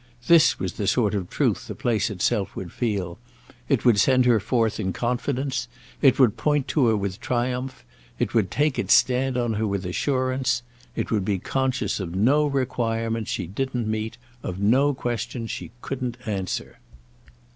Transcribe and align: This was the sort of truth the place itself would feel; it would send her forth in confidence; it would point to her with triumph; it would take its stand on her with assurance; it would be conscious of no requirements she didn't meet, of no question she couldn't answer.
This 0.25 0.57
was 0.57 0.73
the 0.73 0.87
sort 0.87 1.13
of 1.13 1.29
truth 1.29 1.67
the 1.67 1.75
place 1.75 2.09
itself 2.09 2.55
would 2.55 2.71
feel; 2.71 3.19
it 3.69 3.85
would 3.85 3.99
send 3.99 4.25
her 4.25 4.39
forth 4.39 4.79
in 4.79 4.93
confidence; 4.93 5.67
it 6.01 6.17
would 6.17 6.37
point 6.37 6.67
to 6.69 6.87
her 6.87 6.97
with 6.97 7.19
triumph; 7.19 7.85
it 8.17 8.33
would 8.33 8.49
take 8.49 8.79
its 8.79 8.95
stand 8.95 9.37
on 9.37 9.53
her 9.53 9.67
with 9.67 9.85
assurance; 9.85 10.63
it 10.95 11.11
would 11.11 11.23
be 11.23 11.37
conscious 11.37 11.99
of 11.99 12.15
no 12.15 12.47
requirements 12.47 13.29
she 13.29 13.45
didn't 13.45 13.87
meet, 13.87 14.17
of 14.41 14.57
no 14.57 14.91
question 14.95 15.45
she 15.45 15.69
couldn't 15.81 16.17
answer. 16.25 16.79